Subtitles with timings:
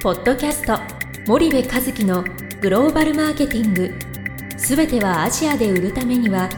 [0.00, 0.78] ポッドキャスト
[1.26, 2.22] 森部和樹の
[2.60, 3.92] グローバルマーケティング。
[4.56, 6.48] すべてはアジアで売るためには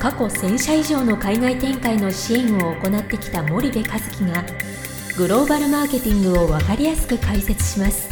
[0.00, 4.44] 過去1000社以上の海外展開の支援を行ってきた森部和樹が
[5.16, 8.10] グローバルマーケティングを分かりやすく解説します。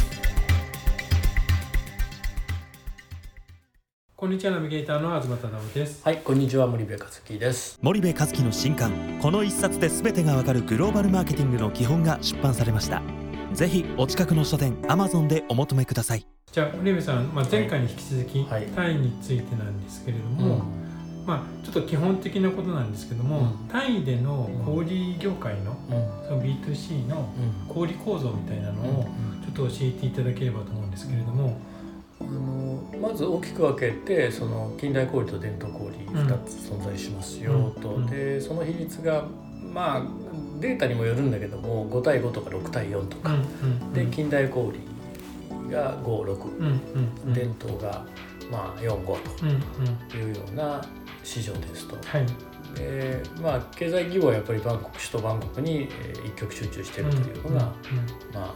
[4.15, 6.01] こんにちはナビゲーターの東忠夫です。
[6.05, 7.77] はい、こんにちは森部和樹です。
[7.81, 13.01] 森部和樹の新刊この一冊で全てがわかるグローバルマーケティングの基本が出版されました
[13.53, 16.25] ぜひお近くの書店 Amazon でお求めください。
[16.51, 18.65] じゃあ森部さん、まあ、前回に引き続き、はい。
[18.67, 20.63] タイについてなんですけれども、
[21.25, 23.69] まあ、ちょっと基本的なことなんですけども、うん。
[23.69, 27.29] タイでの小売業界のうん、その B2C の
[27.69, 29.03] うん、小売構造みたいなのを
[29.45, 31.57] ちょっと教えていただければと思うんですけれども、
[32.21, 38.05] あのまず大きく分けてその近代小売と伝統小売2つ存在しますよと、うん。
[38.07, 39.25] でその比率が
[39.73, 40.01] まあ
[40.59, 46.81] データにもよるんだけども5対5とか6対4とか、うんうんで近代小売が56、うんうん
[47.27, 47.33] うん。
[47.33, 48.05] 伝統が
[48.51, 49.53] まあ45うんう
[49.89, 49.95] ん。
[50.09, 50.81] というような
[51.23, 51.95] 市場ですと。
[52.05, 52.25] はい。
[52.75, 57.73] でまあ経済規模はやっぱりバンコク首都バンコクにえー一極集中しているというのが、まあ、
[58.35, 58.53] あ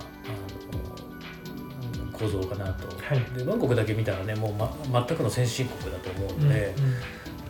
[2.05, 3.38] の構造かなと、はい。
[3.38, 6.47] でバンコクだけ見たらねもう、ま、全くの先進国だと思ううんうん。
[6.47, 6.73] ので、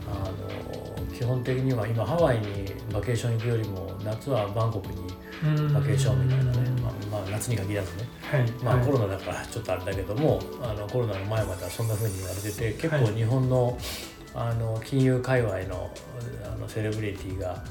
[0.08, 0.30] あの
[1.16, 4.94] 基本的には今ハワイにバケーション行くよりも夏はバンコクに
[5.44, 5.72] うん。
[5.72, 8.50] バケーションみたいなね、うんまあまあ、夏に限らずね、はい。
[8.62, 8.86] まあ、はい。
[8.86, 13.04] コロナだからちょっとあれだけどもあのコロナの前まではそんな風に言われてて結はい。
[13.04, 13.78] 構日本の,、
[14.34, 15.90] あの金融界隈の
[16.44, 17.64] あのセレブリティが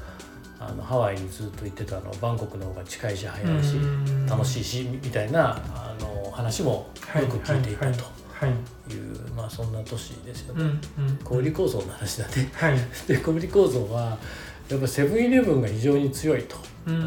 [0.58, 4.26] あのハワイにずっと行ってたのバンコクの方が近いし早いし、うん。
[4.26, 7.86] 楽しいしみたいなあの話もよく聞いていたと。
[7.86, 7.94] はい。
[7.94, 7.98] い
[8.44, 10.78] う、まあそんな都市ですよね。
[11.24, 12.50] 小売構造の話だね。
[12.52, 12.78] はい。
[13.08, 14.18] で小売構造は
[14.68, 17.02] やっぱセブンイレブンが非常に強いとうん。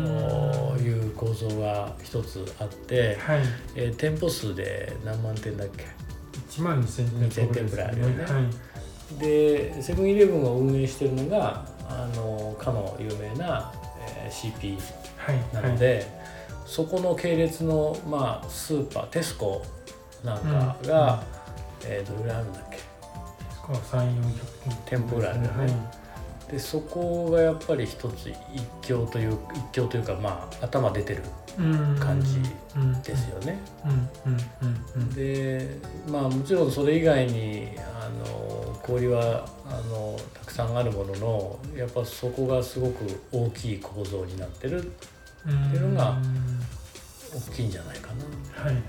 [0.84, 3.42] いう構造が一つあって、はい。
[3.76, 5.86] えー店舗数で何万店だっけ
[6.50, 8.24] ？1万2000 2000店ぐらいあるよね。
[8.24, 9.20] はい。
[9.20, 13.72] でセブンイレブンを運営してるのがあのかの有名な、
[14.24, 14.78] えー CP
[15.18, 15.38] はい。
[15.54, 16.06] なので、
[16.66, 19.64] そこの系列の、まあ、スーパーテスコ
[20.24, 21.24] なんかが、
[21.86, 22.78] えーどれぐらいあるんだっけ。
[23.62, 25.74] こう3、400店舗ぐらいあるよねはい
[26.52, 31.22] でそこがやっぱり一つ一強という一強というかまあ頭出てる
[32.00, 32.42] 感じ
[33.04, 33.60] ですよね。
[33.86, 33.92] うん
[34.32, 35.78] うんうんうんで
[36.12, 44.92] まあもちろんそれ以外にあの氷はあのたくさんあるもののやっぱそこがすごく大きい構造になってる
[45.48, 46.59] うんっていうのがん
[47.34, 48.64] 大きいんじゃないかな。
[48.64, 48.84] はいはい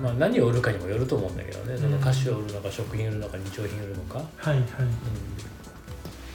[0.00, 1.76] まあ、何を売るかにもよると思うんだけどね。
[1.76, 4.18] その菓子を売るのか食品売るのか日用品売るのか。
[4.36, 4.62] はいはい。
[4.62, 4.66] ま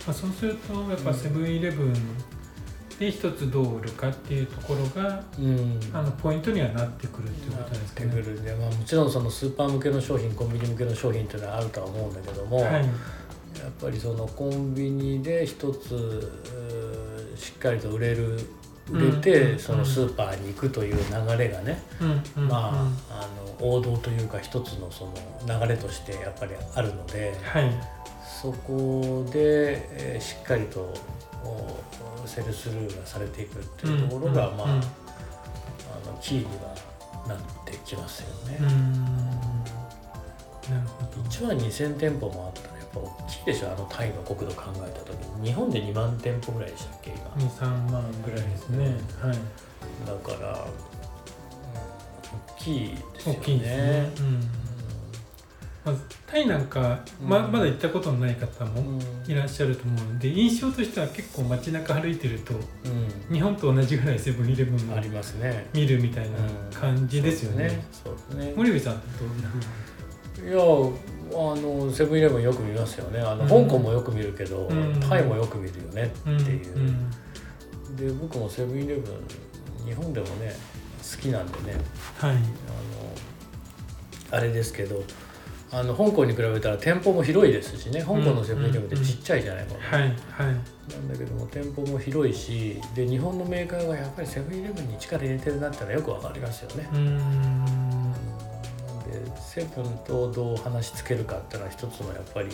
[0.09, 1.93] あそうするとやっぱセブンイレブン
[2.99, 5.45] で一つどう売るかっていうところがうん。
[5.45, 8.07] うんあのポイントにはなってくるっていうことですかね。
[8.07, 12.65] なってくるんで、まあ、もちろんそのスーパー向けの商品コンビニ向けの商品っていうのはあるとは思うんだけども、はい。
[12.73, 16.31] やっぱりそのコンビニで一つ
[17.35, 18.39] しっかりと売れる
[18.91, 19.59] 売れうんて、うん。
[19.59, 21.81] そのスーパーに行くという流れがね、
[22.35, 23.27] まあ,、うんあ
[23.61, 27.71] の王道というか一つのその流れとしてやっぱりあるのではい。
[28.41, 30.93] そこで、えーしっかりと
[31.43, 34.67] おセルスルーがされていくっていうところが、まあ,、あ
[36.07, 36.75] のキーには
[37.27, 38.57] なってきますよね。
[38.61, 39.03] うん。
[40.69, 41.21] なるほど。
[41.29, 43.67] 1万2000店舗もあったらやっぱ大きいでしょ。
[43.71, 45.47] あのタイの国土考えた時に。
[45.47, 47.11] 日本で2万店舗ぐらいでしたっけ？
[47.11, 48.97] 今23万ぐらいですね。
[49.21, 49.37] はい。
[50.05, 50.91] だから、うん
[52.57, 53.39] 大きいですよね。
[53.39, 54.41] 大きいですね、うん。
[55.83, 57.51] まずタイなんかまうん。
[57.51, 59.31] まだ行ったことのない方もうん。
[59.31, 62.57] いらっしゃると思うので印象としては結構街中歩いてるとう
[63.31, 63.33] ん。
[63.33, 65.67] 日本と同じぐらいセブンイレブンをありますね。
[65.73, 66.37] 見るみたいな
[66.71, 67.83] 感じですよね。
[67.91, 68.53] そうですね。
[68.55, 69.49] 森部さんってどんな
[70.35, 70.51] 風に？
[70.51, 70.59] いや
[71.33, 73.19] あのセブンイレブンよく見ますよね。
[73.19, 73.67] あの、うん。
[73.67, 74.99] 香港もよく見るけど、うん。
[74.99, 77.09] タイもよく見るよねっていう、ん。
[77.95, 80.55] で僕もセブンイレブン日本でもね
[80.99, 81.77] 好きなんでね。
[82.17, 82.31] はい。
[82.31, 82.41] あの
[84.31, 85.03] あれですけど
[85.71, 88.01] あの香港に比べたら店舗も広いですしね。
[88.01, 90.01] 香港のセブンイレブンってちっちゃいじゃないかな、はい。
[90.01, 90.11] はい。
[90.91, 96.89] なんだけども店舗も広いしで日本のメーカーがやっぱりセブンイレブンに力入れてるなってのはよくわかりますよね。
[99.39, 102.49] セブンとどう話しつけるかっていうのは一つのやっぱり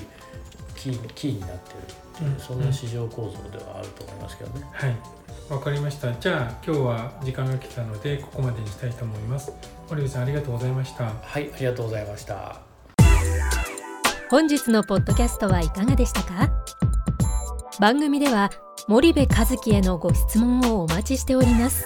[0.76, 1.78] キーキーになってる。
[1.80, 2.40] っていう、うん。
[2.40, 4.66] そんな市場構造ではあると思いますけどね。
[4.72, 4.96] はい。
[5.50, 6.14] わかりました。
[6.14, 9.52] じゃあ今日は時間が来たのでここまでにしたいと思います。
[9.90, 11.06] 森部さんありがとうございました。
[11.06, 12.60] はい、ありがとうございました。
[14.30, 16.52] 本日のポッドキャストはいかがでしたか？
[17.80, 18.50] 番組では
[18.90, 21.86] 森部和樹へのご質問をお待ちしております